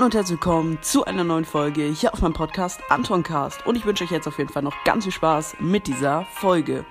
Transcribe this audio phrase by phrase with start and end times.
[0.00, 3.66] Hallo und herzlich willkommen zu einer neuen Folge hier auf meinem Podcast Antoncast.
[3.66, 6.86] Und ich wünsche euch jetzt auf jeden Fall noch ganz viel Spaß mit dieser Folge.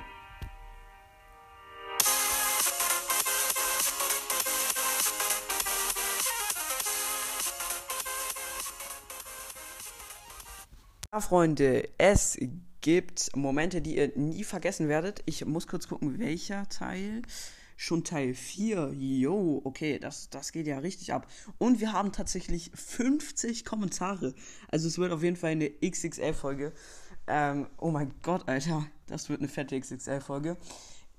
[11.12, 12.38] Ja, Freunde, es
[12.82, 15.24] gibt Momente, die ihr nie vergessen werdet.
[15.26, 17.24] Ich muss kurz gucken, welcher Teil.
[17.82, 18.92] Schon Teil 4.
[18.92, 21.28] Jo, okay, das, das geht ja richtig ab.
[21.60, 24.34] Und wir haben tatsächlich 50 Kommentare.
[24.68, 26.74] Also es wird auf jeden Fall eine XXL-Folge.
[27.28, 28.86] Ähm, oh mein Gott, Alter.
[29.08, 30.58] Das wird eine fette XXL-Folge.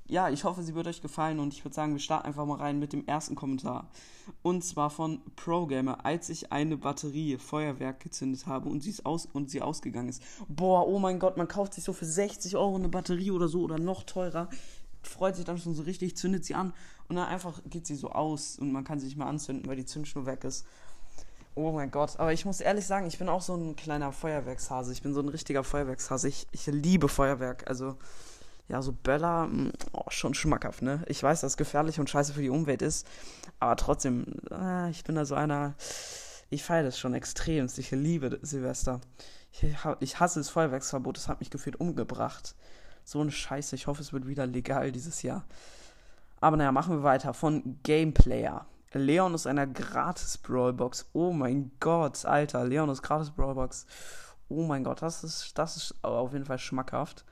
[0.07, 2.59] Ja, ich hoffe, sie wird euch gefallen und ich würde sagen, wir starten einfach mal
[2.59, 3.89] rein mit dem ersten Kommentar.
[4.43, 9.25] Und zwar von ProGamer, als ich eine Batterie Feuerwerk gezündet habe und sie, ist aus
[9.25, 10.23] und sie ausgegangen ist.
[10.49, 13.63] Boah, oh mein Gott, man kauft sich so für 60 Euro eine Batterie oder so
[13.63, 14.51] oder noch teurer
[15.03, 16.73] freut sich dann schon so richtig, zündet sie an
[17.09, 19.77] und dann einfach geht sie so aus und man kann sie nicht mehr anzünden, weil
[19.77, 20.67] die Zündschnur weg ist.
[21.55, 24.93] Oh mein Gott, aber ich muss ehrlich sagen, ich bin auch so ein kleiner Feuerwerkshase.
[24.93, 26.29] Ich bin so ein richtiger Feuerwerkshase.
[26.29, 27.69] Ich, ich liebe Feuerwerk.
[27.69, 27.97] Also,
[28.69, 31.03] ja, so Böller, mm, oh, schon schmackhaft, ne?
[31.09, 33.07] Ich weiß, dass es gefährlich und scheiße für die Umwelt ist,
[33.59, 35.75] aber trotzdem, äh, ich bin da so einer,
[36.51, 37.67] ich feiere das schon extrem.
[37.77, 39.01] Ich liebe Silvester.
[39.53, 39.67] Ich,
[40.01, 42.55] ich hasse das Feuerwerksverbot, das hat mich gefühlt umgebracht.
[43.11, 43.75] So eine Scheiße.
[43.75, 45.45] Ich hoffe, es wird wieder legal dieses Jahr.
[46.41, 47.35] Aber naja, machen wir weiter.
[47.35, 48.67] Von Gameplayer.
[48.93, 51.07] Leon ist einer gratis Brawlbox.
[51.13, 52.65] Oh mein Gott, Alter.
[52.65, 53.85] Leon ist gratis Brawlbox.
[54.49, 57.25] Oh mein Gott, das ist, das ist auf jeden Fall schmackhaft.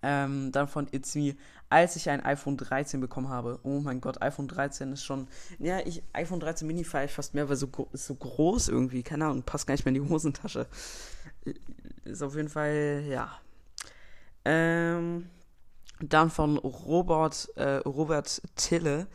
[0.00, 1.36] Ähm, dann von It's Me,
[1.68, 3.60] als ich ein iPhone 13 bekommen habe.
[3.64, 5.28] Oh mein Gott, iPhone 13 ist schon.
[5.58, 9.02] Ja, ich, iPhone 13 Mini feiere ich fast mehr, weil so ist so groß irgendwie.
[9.02, 10.66] Keine Ahnung, passt gar nicht mehr in die Hosentasche.
[12.04, 13.30] Ist auf jeden Fall, ja,
[14.50, 15.30] ähm,
[16.00, 19.06] dann von Robert, äh, Robert Tille.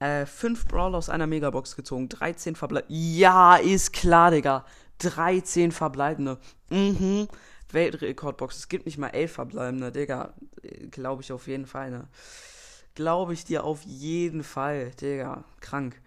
[0.00, 2.10] Äh, fünf Brawler aus einer Megabox gezogen.
[2.10, 2.94] 13 verbleibende.
[2.94, 4.66] Ja, ist klar, Digga.
[4.98, 6.38] 13 verbleibende.
[6.68, 7.26] Mhm.
[7.72, 8.56] Weltrekordbox.
[8.56, 10.34] Es gibt nicht mal 11 verbleibende, Digga.
[10.90, 12.08] Glaube ich auf jeden Fall, ne?
[12.94, 15.44] Glaube ich dir auf jeden Fall, Digga.
[15.60, 16.00] Krank.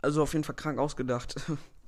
[0.00, 1.34] Also auf jeden Fall krank ausgedacht.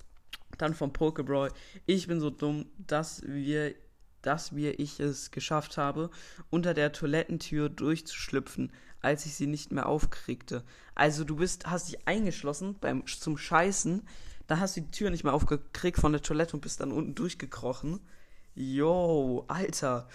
[0.59, 1.53] Dann vom Pokebrawl.
[1.87, 3.75] Ich bin so dumm, dass wir
[4.23, 6.11] dass wir ich es geschafft habe,
[6.51, 10.65] unter der Toilettentür durchzuschlüpfen, als ich sie nicht mehr aufkriegte.
[10.95, 14.03] Also du bist, hast dich eingeschlossen beim zum Scheißen,
[14.49, 17.15] da hast du die Tür nicht mehr aufgekriegt von der Toilette und bist dann unten
[17.15, 18.01] durchgekrochen.
[18.55, 20.09] Yo, Alter.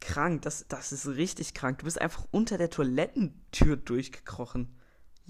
[0.00, 1.78] Krank, das, das ist richtig krank.
[1.78, 4.68] Du bist einfach unter der Toilettentür durchgekrochen.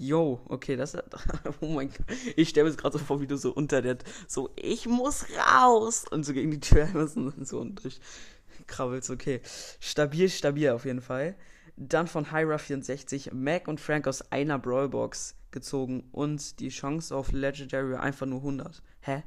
[0.01, 1.03] Yo, okay, das ist.
[1.59, 2.05] Oh mein Gott.
[2.37, 3.97] Ich stelle mir gerade so vor, wie du so unter der.
[4.29, 6.05] So, ich muss raus!
[6.09, 9.09] Und so gegen die Tür müssen und so und durchkrabbelst.
[9.09, 9.41] Okay.
[9.81, 11.35] Stabil, stabil auf jeden Fall.
[11.75, 17.95] Dann von Hyra64 Mac und Frank aus einer Brawlbox gezogen und die Chance auf Legendary
[17.95, 18.81] einfach nur 100.
[19.01, 19.23] Hä?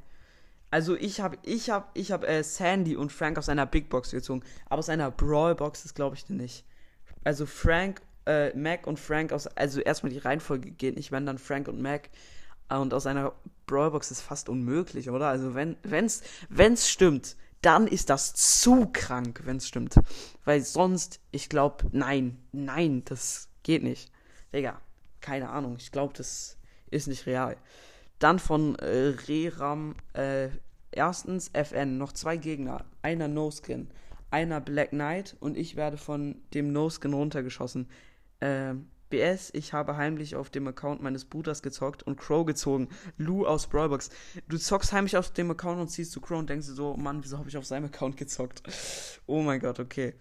[0.71, 4.09] Also ich habe ich habe ich habe äh, Sandy und Frank aus einer Big Box
[4.09, 6.65] gezogen, aber aus einer Brawlbox ist glaube ich nicht.
[7.23, 11.37] Also Frank äh, Mac und Frank aus, also erstmal die Reihenfolge geht nicht, wenn dann
[11.37, 12.09] Frank und Mac.
[12.69, 13.33] Äh, und aus einer
[13.67, 15.27] Brawlbox ist fast unmöglich, oder?
[15.27, 19.95] Also wenn wenn's wenn's stimmt, dann ist das zu krank, wenn's stimmt,
[20.43, 24.11] weil sonst, ich glaube, nein, nein, das geht nicht,
[24.53, 24.81] Digga,
[25.21, 26.57] keine Ahnung, ich glaube, das
[26.91, 27.55] ist nicht real.
[28.19, 30.49] Dann von äh, Reram, äh,
[30.91, 33.89] erstens FN, noch zwei Gegner, einer No-Skin,
[34.29, 37.87] einer Black Knight und ich werde von dem No-Skin runtergeschossen.
[38.43, 38.75] Äh,
[39.09, 42.89] BS, ich habe heimlich auf dem Account meines Bruders gezockt und Crow gezogen.
[43.15, 44.09] Lou aus Brawlbox.
[44.49, 47.23] Du zockst heimlich auf dem Account und siehst du Crow und denkst dir so, Mann,
[47.23, 48.63] wieso habe ich auf seinem Account gezockt?
[49.27, 50.15] Oh mein Gott, okay.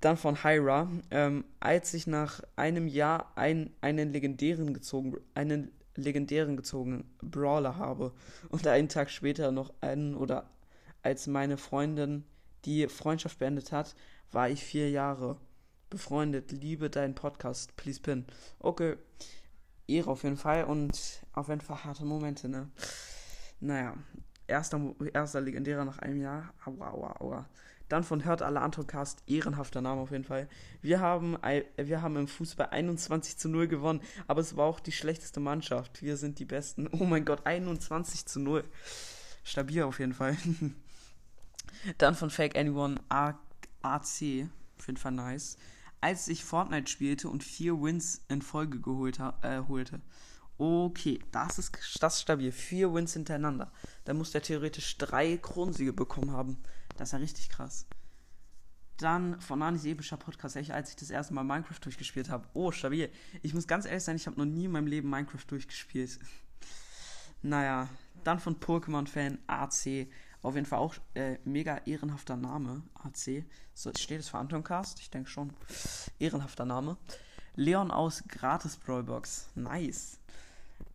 [0.00, 0.88] Dann von Hyra.
[1.10, 8.12] Ähm, als ich nach einem Jahr ein, einen legendären gezogen, einen legendären gezogen Brawler habe
[8.48, 10.48] und einen Tag später noch einen oder
[11.02, 12.24] als meine Freundin
[12.64, 13.96] die Freundschaft beendet hat,
[14.30, 15.36] war ich vier Jahre
[15.90, 16.52] befreundet.
[16.52, 17.76] Liebe deinen Podcast.
[17.76, 18.24] Please pin.
[18.60, 18.96] Okay.
[19.88, 22.70] Ehre auf jeden Fall und auf jeden Fall harte Momente, ne?
[23.58, 23.94] Naja.
[24.46, 24.80] Erster,
[25.12, 26.54] erster legendärer nach einem Jahr.
[26.64, 27.48] Aua, aua, aua.
[27.88, 30.48] Dann von Hört alle Antrocast, ehrenhafter Name auf jeden Fall.
[30.80, 31.36] Wir haben,
[31.76, 36.00] wir haben im Fußball 21 zu 0 gewonnen, aber es war auch die schlechteste Mannschaft.
[36.02, 36.88] Wir sind die Besten.
[36.92, 38.64] Oh mein Gott, 21 zu 0.
[39.42, 40.36] Stabil auf jeden Fall.
[41.98, 44.48] Dann von Fake Anyone AC.
[44.78, 45.56] Auf jeden Fall nice
[46.00, 50.00] als ich Fortnite spielte und vier Wins in Folge geholt äh, holte.
[50.58, 52.52] Okay, das ist, das stabil.
[52.52, 53.72] Vier Wins hintereinander.
[54.04, 56.58] Da muss der theoretisch drei Kronsiege bekommen haben.
[56.96, 57.86] Das ist ja richtig krass.
[58.98, 62.46] Dann von Nanis epischer Podcast, als ich das erste Mal Minecraft durchgespielt habe.
[62.52, 63.10] Oh, stabil.
[63.40, 66.18] Ich muss ganz ehrlich sein, ich habe noch nie in meinem Leben Minecraft durchgespielt.
[67.42, 67.88] Naja,
[68.22, 70.08] dann von Pokémon-Fan AC.
[70.42, 72.82] Auf jeden Fall auch äh, mega ehrenhafter Name.
[72.94, 73.44] AC.
[73.74, 75.00] So, steht es für Anton Cast?
[75.00, 75.52] Ich denke schon.
[76.18, 76.96] Ehrenhafter Name.
[77.56, 79.50] Leon aus Gratis Brawlbox.
[79.54, 80.18] Nice.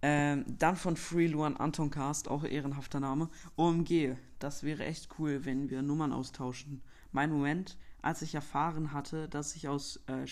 [0.02, 3.30] Ähm, dann von Free Luan Anton Cast, auch ehrenhafter Name.
[3.56, 6.82] OMG, das wäre echt cool, wenn wir Nummern austauschen.
[7.12, 10.26] Mein Moment, als ich erfahren hatte, dass ich aus, äh,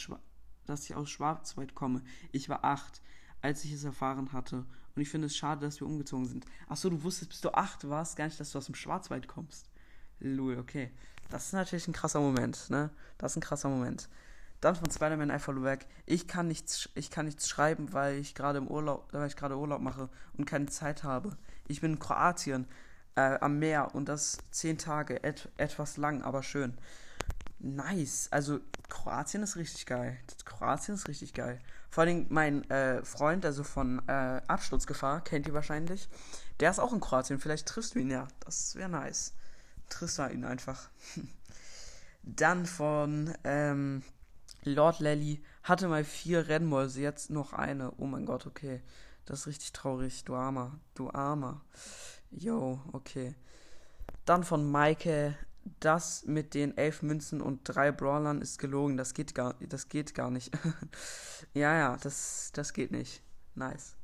[0.66, 2.02] dass ich aus Schwarzwald komme.
[2.32, 3.02] Ich war acht,
[3.42, 4.66] als ich es erfahren hatte.
[4.96, 6.46] Und ich finde es schade, dass wir umgezogen sind.
[6.68, 9.70] Achso, du wusstest, bis du acht warst, gar nicht, dass du aus dem Schwarzwald kommst.
[10.20, 10.92] Lul, okay.
[11.30, 12.92] Das ist natürlich ein krasser Moment, ne?
[13.18, 14.08] Das ist ein krasser Moment.
[14.62, 15.88] Dann von Spider-Man I Follow Back.
[16.06, 19.58] Ich kann nichts, ich kann nichts schreiben, weil ich gerade im Urlaub, weil ich gerade
[19.58, 21.36] Urlaub mache und keine Zeit habe.
[21.68, 22.68] Ich bin in Kroatien
[23.16, 26.78] äh, am Meer und das zehn Tage, et, etwas lang, aber schön.
[27.60, 28.28] Nice.
[28.32, 28.60] Also
[28.90, 30.18] Kroatien ist richtig geil.
[30.46, 31.60] Kroatien ist richtig geil.
[31.94, 36.10] Vor allem mein äh, Freund, also von äh, Absturzgefahr, kennt ihr wahrscheinlich.
[36.60, 37.40] Der ist auch in Kroatien.
[37.40, 38.28] Vielleicht triffst du ihn ja.
[38.40, 39.36] Das wäre nice.
[39.90, 40.90] Triffst du ihn einfach.
[42.24, 44.02] Dann von ähm,
[44.64, 47.92] Lord Lally hatte mal vier Rennmäuse, jetzt noch eine.
[47.98, 48.82] Oh mein Gott, okay.
[49.26, 50.24] Das ist richtig traurig.
[50.24, 50.80] Du Armer.
[50.96, 51.62] Du Armer.
[52.32, 53.36] Yo, okay.
[54.26, 55.38] Dann von Maike.
[55.80, 58.98] Das mit den elf Münzen und drei Brawlern ist gelogen.
[58.98, 60.52] Das geht gar, das geht gar nicht.
[61.54, 63.22] ja, ja, das, das geht nicht.
[63.56, 63.96] Nice.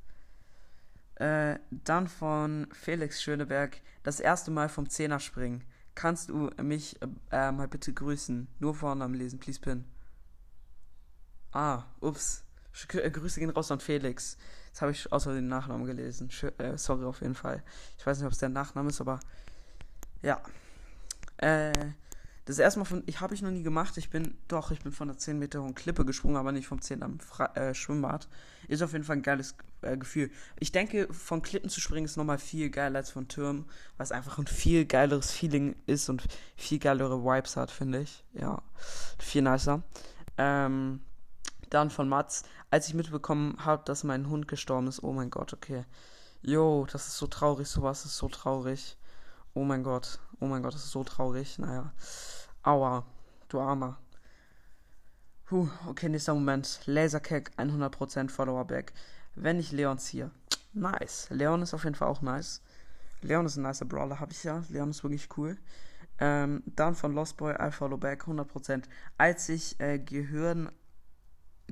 [1.16, 3.82] Äh, dann von Felix Schöneberg.
[4.04, 5.64] Das erste Mal vom Zehner springen.
[5.96, 6.98] Kannst du mich
[7.32, 8.48] äh, mal bitte grüßen?
[8.60, 9.84] Nur Vornamen lesen, please pin.
[11.52, 12.46] Ah, ups.
[12.94, 14.38] Äh, Grüße gehen raus an Felix.
[14.68, 16.32] Jetzt habe ich außer den Nachnamen gelesen.
[16.32, 17.64] Sch äh, sorry auf jeden Fall.
[17.98, 19.20] Ich weiß nicht, ob es der Nachname ist, aber
[20.22, 20.42] ja.
[21.39, 21.74] Äh,
[22.50, 23.95] das erste Mal von, ich habe ich noch nie gemacht.
[23.97, 26.81] Ich bin, doch, ich bin von der 10 Meter hohen Klippe gesprungen, aber nicht vom
[26.81, 28.27] 10 am Fra äh, Schwimmbad.
[28.68, 29.53] Ist auf jeden Fall ein geiles
[29.83, 30.31] äh, Gefühl.
[30.59, 33.65] Ich denke, von Klippen zu springen ist nochmal viel geiler als von Türmen,
[33.97, 36.24] weil es einfach ein viel geileres Feeling ist und
[36.56, 38.24] viel geilere Vibes hat, finde ich.
[38.33, 38.63] Ja,
[39.19, 39.83] viel nicer.
[40.39, 41.01] Ähm,
[41.69, 45.03] dann von Mats, als ich mitbekommen habe, dass mein Hund gestorben ist.
[45.03, 45.86] Oh mein Gott, okay.
[46.41, 48.97] Jo, das ist so traurig, sowas ist so traurig.
[49.53, 51.59] Oh mein Gott, oh mein Gott, das ist so traurig.
[51.59, 51.94] Naja.
[52.63, 53.06] Aua,
[53.47, 53.97] du Armer.
[55.45, 56.81] Puh, okay, nächster Moment.
[56.86, 58.94] Lasercack 100% Follower back.
[59.36, 60.31] Wenn ich Leon ziehe.
[60.74, 61.27] Nice.
[61.30, 62.62] Leon ist auf jeden Fall auch nice.
[63.21, 64.63] Leon ist ein nicer Brawler, habe ich ja.
[64.69, 65.57] Leon ist wirklich cool.
[66.19, 68.83] Ähm, dann von Lost Boy, I follow back 100%.
[69.18, 70.71] Als ich äh, Gehirn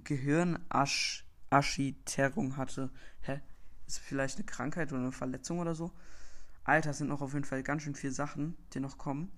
[0.04, 2.90] Gehirnaschiterung hatte.
[3.22, 3.42] Hä?
[3.86, 5.92] Ist vielleicht eine Krankheit oder eine Verletzung oder so?
[6.68, 9.32] Alter, sind noch auf jeden Fall ganz schön viele Sachen, die noch kommen.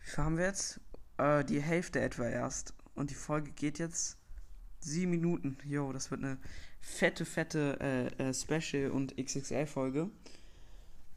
[0.00, 0.80] Wie viel haben wir jetzt?
[1.18, 2.72] Äh, die Hälfte etwa erst.
[2.94, 4.16] Und die Folge geht jetzt
[4.80, 5.58] sieben Minuten.
[5.64, 6.38] Jo, das wird eine
[6.80, 7.78] fette, fette
[8.18, 10.10] äh, äh, Special- und XXL-Folge.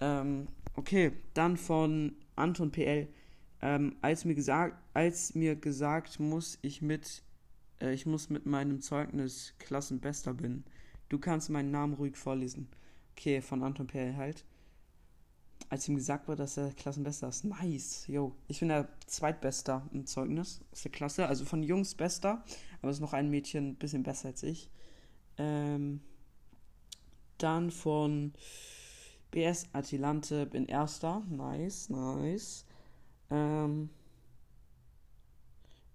[0.01, 3.07] Ähm, okay, dann von Anton PL.
[3.61, 7.23] Ähm, als mir gesagt, als mir gesagt, muss ich mit
[7.79, 10.65] äh, ich muss mit meinem Zeugnis Klassenbester bin.
[11.07, 12.67] Du kannst meinen Namen ruhig vorlesen.
[13.13, 14.43] Okay, von Anton Perl halt.
[15.71, 17.45] Als ihm gesagt wurde, dass er Klassenbester ist.
[17.45, 18.35] Nice, yo.
[18.49, 21.27] Ich bin der Zweitbester im Zeugnis aus der Klasse.
[21.27, 22.43] Also von Jungs Bester.
[22.81, 24.69] Aber es ist noch ein Mädchen ein bisschen besser als ich.
[25.37, 26.01] Ähm,
[27.37, 28.33] dann von
[29.31, 31.23] BS Atilante bin Erster.
[31.29, 32.65] Nice, nice.
[33.29, 33.91] Ähm,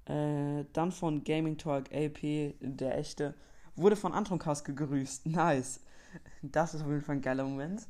[0.06, 3.34] äh, dann von Gaming Talk AP, der echte,
[3.74, 5.26] wurde von Anton Kass gegrüßt.
[5.26, 5.80] Nice.
[6.42, 7.86] Das ist auf jeden Fall ein geiler Moment.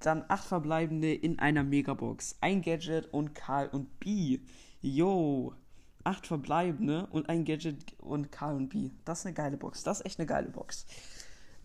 [0.00, 2.36] Dann acht verbleibende in einer Megabox.
[2.40, 4.40] Ein Gadget und Karl und B.
[4.80, 5.54] Yo.
[6.02, 8.90] Acht verbleibende und ein Gadget und Karl und B.
[9.04, 9.82] Das ist eine geile Box.
[9.82, 10.86] Das ist echt eine geile Box.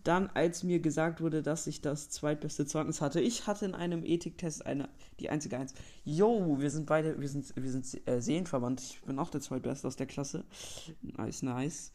[0.06, 4.04] Dann, als mir gesagt wurde, dass ich das zweitbeste Zeugnis hatte, ich hatte in einem
[4.04, 5.74] Ethiktest eine, die einzige Eins.
[6.04, 8.80] Yo, wir sind beide, wir sind, wir sind äh, Seelenverwandt.
[8.82, 10.44] Ich bin auch der zweitbeste aus der Klasse.
[11.02, 11.92] Nice, nice.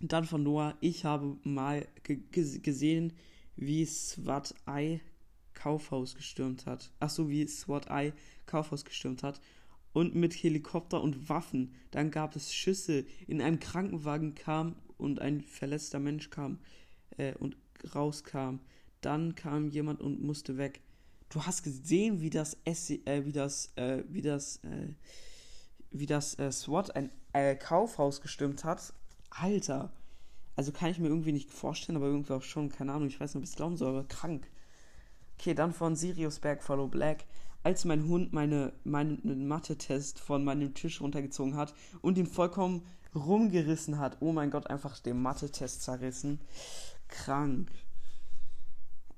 [0.00, 3.12] Dann von Noah, ich habe mal gesehen,
[3.56, 5.00] wie SWAT Eye
[5.54, 6.92] Kaufhaus gestürmt hat.
[7.00, 8.12] Ach so, wie SWAT Eye
[8.44, 9.40] Kaufhaus gestürmt hat.
[9.92, 11.74] Und mit Helikopter und Waffen.
[11.90, 13.06] Dann gab es Schüsse.
[13.26, 16.58] In einem Krankenwagen kam und ein verletzter Mensch kam
[17.16, 17.56] äh, und
[17.94, 18.60] rauskam.
[19.00, 20.82] Dann kam jemand und musste weg.
[21.30, 24.88] Du hast gesehen, wie das S äh, wie das äh, wie das äh,
[25.90, 28.92] wie das äh, SWAT ein äh, Kaufhaus gestürmt hat.
[29.30, 29.92] Alter.
[30.56, 33.34] Also kann ich mir irgendwie nicht vorstellen, aber irgendwie auch schon, keine Ahnung, ich weiß
[33.34, 34.50] nicht, ob ich es glauben soll, aber krank.
[35.38, 37.24] Okay, dann von Sirius Berg Follow Black.
[37.62, 42.82] Als mein Hund meine, meinen Mathe-Test von meinem Tisch runtergezogen hat und ihn vollkommen
[43.14, 44.18] rumgerissen hat.
[44.20, 46.40] Oh mein Gott, einfach den Mathe-Test zerrissen
[47.08, 47.70] krank.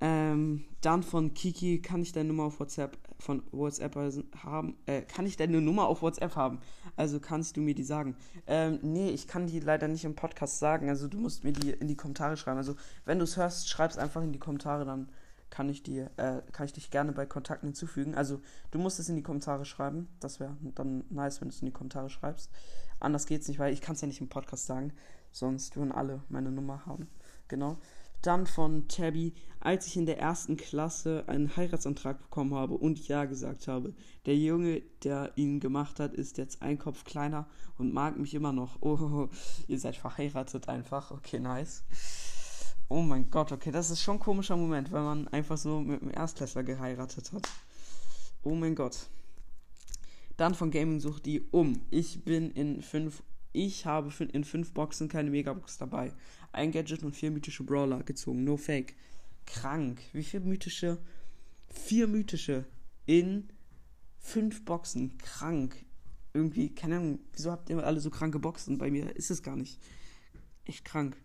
[0.00, 3.96] Ähm, dann von Kiki, kann ich deine Nummer auf WhatsApp von WhatsApp
[4.44, 4.76] haben?
[4.86, 6.60] Äh, kann ich deine Nummer auf WhatsApp haben?
[6.96, 8.16] Also kannst du mir die sagen?
[8.46, 10.88] Ähm, nee, ich kann die leider nicht im Podcast sagen.
[10.88, 12.58] Also du musst mir die in die Kommentare schreiben.
[12.58, 15.08] Also wenn du es hörst, schreib es einfach in die Kommentare, dann
[15.50, 18.14] kann ich dir, äh, kann ich dich gerne bei Kontakten hinzufügen.
[18.14, 18.40] Also
[18.70, 20.08] du musst es in die Kommentare schreiben.
[20.20, 22.50] Das wäre dann nice, wenn du es in die Kommentare schreibst.
[23.00, 24.92] Anders geht's nicht, weil ich kann es ja nicht im Podcast sagen.
[25.32, 27.08] Sonst würden alle meine Nummer haben.
[27.48, 27.78] Genau.
[28.22, 33.24] Dann von Tabby, als ich in der ersten Klasse einen Heiratsantrag bekommen habe und Ja
[33.24, 33.94] gesagt habe.
[34.26, 37.46] Der Junge, der ihn gemacht hat, ist jetzt ein Kopf kleiner
[37.76, 38.80] und mag mich immer noch.
[38.80, 39.28] Oh,
[39.68, 41.10] ihr seid verheiratet einfach.
[41.10, 41.84] Okay, nice.
[42.88, 46.00] Oh mein Gott, okay, das ist schon ein komischer Moment, wenn man einfach so mit
[46.00, 47.46] einem Erstklässler geheiratet hat.
[48.42, 49.08] Oh mein Gott.
[50.38, 51.82] Dann von Gaming sucht die um.
[51.90, 53.22] Ich bin in fünf.
[53.58, 56.12] Ich habe in fünf Boxen keine Megabox dabei
[56.52, 58.44] ein Gadget und vier mythische Brawler gezogen.
[58.44, 58.94] No fake.
[59.46, 60.00] Krank.
[60.12, 60.98] Wie viele mythische?
[61.66, 62.66] Vier mythische
[63.06, 63.48] in
[64.16, 65.18] fünf Boxen.
[65.18, 65.84] Krank.
[66.34, 68.78] Irgendwie, keine Ahnung, wieso habt ihr alle so kranke Boxen?
[68.78, 69.80] Bei mir ist es gar nicht.
[70.64, 71.16] Echt krank.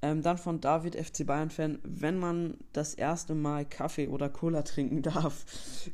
[0.00, 1.80] Ähm, dann von David, FC Bayern-Fan.
[1.82, 5.44] Wenn man das erste Mal Kaffee oder Cola trinken darf,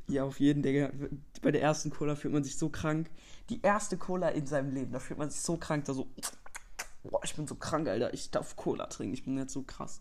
[0.09, 0.91] ja, auf jeden, Digga.
[1.43, 3.11] Bei der ersten Cola fühlt man sich so krank.
[3.49, 6.07] Die erste Cola in seinem Leben, da fühlt man sich so krank, da so
[7.05, 8.15] Boah, ich bin so krank, Alter.
[8.15, 9.15] Ich darf Cola trinken.
[9.15, 10.01] Ich bin jetzt so krass.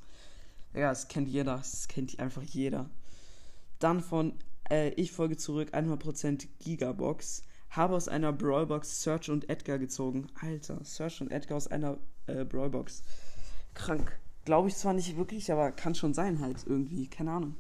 [0.74, 1.57] Ja, das kennt jeder.
[1.57, 2.89] Das kennt einfach jeder.
[3.79, 4.33] Dann von
[4.69, 7.43] äh, Ich folge zurück 100% Gigabox.
[7.69, 10.27] Habe aus einer Brawlbox Search und Edgar gezogen.
[10.39, 13.03] Alter, Search und Edgar aus einer äh, Brawlbox.
[13.74, 14.20] Krank.
[14.46, 17.08] Glaube ich zwar nicht wirklich, aber kann schon sein halt irgendwie.
[17.08, 17.56] Keine Ahnung.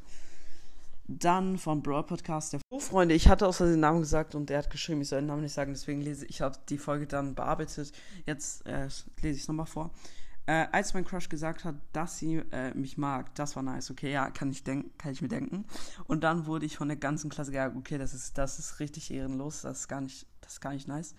[1.07, 2.53] Dann vom Brawl Podcast.
[2.53, 5.19] Der oh, Freunde, ich hatte außer den Namen gesagt und der hat geschrieben, ich soll
[5.19, 7.91] den Namen nicht sagen, deswegen lese ich, habe die Folge dann bearbeitet.
[8.25, 8.85] Jetzt äh,
[9.21, 9.91] lese ich es nochmal vor.
[10.45, 13.91] Äh, als mein Crush gesagt hat, dass sie äh, mich mag, das war nice.
[13.91, 15.65] Okay, ja, kann ich denken, kann ich mir denken.
[16.05, 19.11] Und dann wurde ich von der ganzen Klasse gesagt, okay, das ist, das ist richtig
[19.11, 21.15] ehrenlos, das ist gar nicht, das ist gar nicht nice.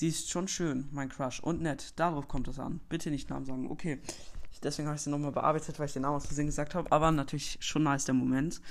[0.00, 1.92] Sie ist schon schön, mein Crush, und nett.
[1.96, 2.80] Darauf kommt es an.
[2.88, 3.70] Bitte nicht Namen sagen.
[3.70, 4.00] Okay.
[4.62, 6.90] Deswegen habe ich sie nochmal bearbeitet, weil ich den Namen aus Versehen gesagt habe.
[6.90, 8.62] Aber natürlich schon nice der Moment.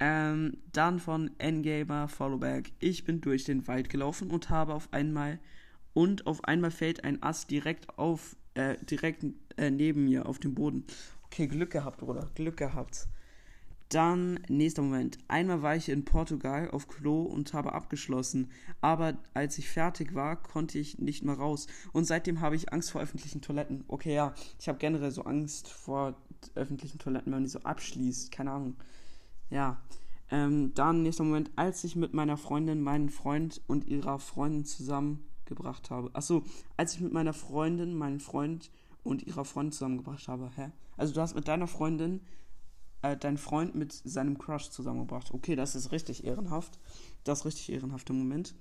[0.00, 2.72] Ähm, dann von N-Gamer Followback.
[2.78, 5.38] Ich bin durch den Wald gelaufen und habe auf einmal
[5.94, 9.24] und auf einmal fällt ein Ast direkt auf äh, direkt
[9.56, 10.84] äh, neben mir auf dem Boden.
[11.24, 12.28] Okay, Glück gehabt, Bruder.
[12.34, 13.08] Glück gehabt.
[13.90, 15.18] Dann, nächster Moment.
[15.26, 18.52] Einmal war ich in Portugal auf Klo und habe abgeschlossen.
[18.80, 21.66] Aber als ich fertig war, konnte ich nicht mehr raus.
[21.92, 23.82] Und seitdem habe ich Angst vor öffentlichen Toiletten.
[23.88, 24.32] Okay, ja.
[24.60, 26.14] Ich habe generell so Angst vor
[26.54, 28.30] öffentlichen Toiletten, wenn man die so abschließt.
[28.30, 28.76] Keine Ahnung.
[29.50, 29.82] Ja.
[30.30, 35.90] Ähm, dann, nächster Moment, als ich mit meiner Freundin meinen Freund und ihrer Freundin zusammengebracht
[35.90, 36.10] habe.
[36.12, 36.44] Achso,
[36.76, 38.70] als ich mit meiner Freundin meinen Freund
[39.02, 40.48] und ihrer Freundin zusammengebracht habe.
[40.54, 40.70] Hä?
[40.96, 42.20] Also du hast mit deiner Freundin
[43.02, 45.32] äh, deinen Freund mit seinem Crush zusammengebracht.
[45.32, 46.78] Okay, das ist richtig ehrenhaft.
[47.24, 48.54] Das ist richtig ehrenhafter Moment.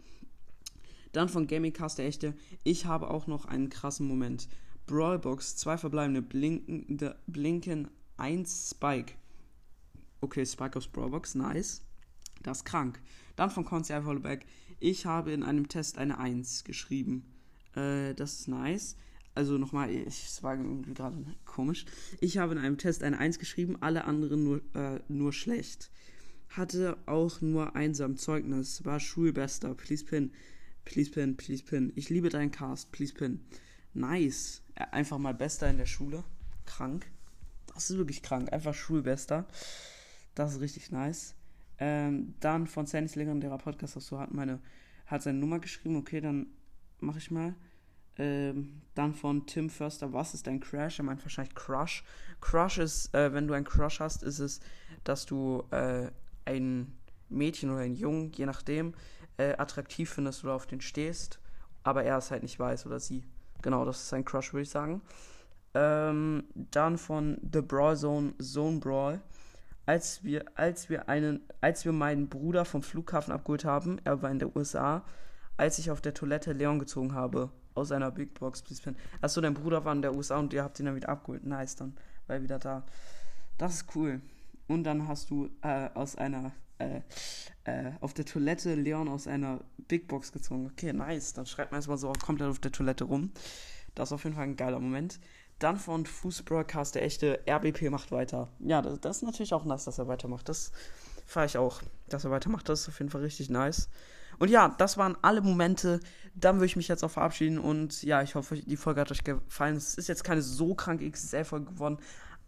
[1.12, 2.36] Dann von Gaming Cast der echte.
[2.63, 4.48] Ich habe auch noch einen krassen Moment.
[4.86, 9.13] Brawlbox, zwei verbleibende, blinkende, blinken, 1 Spike.
[10.22, 11.81] Okay, Spike aus Brawlbox, nice.
[12.43, 13.01] Das ist krank.
[13.36, 14.46] Dann von Concierge Hollowback.
[14.79, 17.25] Ich habe in einem Test eine 1 geschrieben.
[17.75, 18.96] Äh, das ist nice.
[19.39, 21.15] Also nochmal, es war irgendwie gerade
[21.46, 21.86] komisch.
[22.19, 25.91] Ich habe in einem Test eine 1 geschrieben, alle anderen nur, äh, nur schlecht.
[26.50, 28.84] Hatte auch nur einsam Zeugnis.
[28.84, 29.74] War Schulbester.
[29.75, 30.34] Please pin.
[30.84, 31.93] Please pin, please pin.
[31.96, 32.91] Ich liebe deinen Cast.
[32.91, 33.39] Please pin.
[33.93, 34.62] Nice.
[34.75, 36.25] Einfach mal Bester in der Schule.
[36.65, 37.10] Krank.
[37.74, 38.51] Das ist wirklich krank.
[38.51, 39.48] Einfach Schulbester.
[40.36, 41.34] Das ist richtig nice.
[41.77, 44.60] Ähm, dann von Sandys legendärer Podcast, so hat meine,
[45.05, 45.96] hat seine Nummer geschrieben.
[45.96, 46.48] Okay, dann
[47.00, 47.55] mache ich mal.
[48.20, 51.00] Ähm, dann von Tim Förster, was ist dein Crash?
[51.00, 52.04] Er meint wahrscheinlich Crush.
[52.42, 54.60] Crush ist, äh, wenn du einen Crush hast, ist es,
[55.04, 56.12] dass du äh,
[56.46, 56.96] ein
[57.30, 58.94] Mädchen oder einen Jungen, je nachdem,
[59.38, 61.40] äh, attraktiv findest oder auf den stehst,
[61.84, 63.24] aber er es halt nicht weiß oder sie.
[63.62, 65.02] Genau, das ist ein Crush, würde ich sagen.
[65.74, 69.22] Ähm, dann von The Brawl Zone, Zone Brawl
[69.90, 74.30] als wir, als wir einen, als wir meinen Bruder vom Flughafen abgeholt haben, er war
[74.30, 75.04] in der USA,
[75.58, 77.50] als ich auf der Toilette Leon gezogen habe.
[77.80, 78.64] Aus einer Big Box.
[79.22, 81.46] Achso, dein Bruder war in der USA und ihr habt ihn dann wieder abgeholt.
[81.46, 81.96] Nice, dann
[82.28, 82.86] war er wieder da.
[83.58, 84.22] Das ist cool.
[84.68, 87.02] Und dann hast du äh, aus einer, äh,
[87.64, 90.68] äh, auf der Toilette Leon aus einer Big Box gezogen.
[90.72, 91.34] Okay, nice.
[91.34, 93.32] Dann schreibt man erstmal so komplett auf der Toilette rum.
[93.96, 95.20] Das ist auf jeden Fall ein geiler Moment.
[95.58, 98.48] Dann von Fußbroadcast, der echte RBP macht weiter.
[98.60, 100.48] Ja, das, das, ist natürlich auch nice, dass er weitermacht.
[100.48, 100.72] Das
[101.26, 102.70] fahre ich auch, dass er weitermacht.
[102.70, 103.90] Das ist auf jeden Fall richtig nice.
[104.39, 106.00] Und ja, das waren alle Momente.
[106.34, 107.60] Dann würde ich mich jetzt auch verabschieden.
[107.60, 109.75] Und ja, ich hoffe, die Folge hat euch gefallen.
[109.75, 111.98] Es ist jetzt keine so kranke XSL-Folge geworden.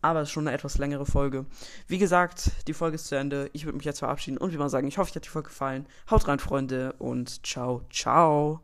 [0.01, 1.45] aber es ist schon eine etwas längere Folge.
[1.87, 3.49] Wie gesagt, die Folge ist zu Ende.
[3.53, 5.49] Ich würde mich jetzt verabschieden und wie mal sagen, ich hoffe, euch hat die Folge
[5.49, 5.85] gefallen.
[6.09, 8.61] Haut rein, Freunde, und ciao, ciao.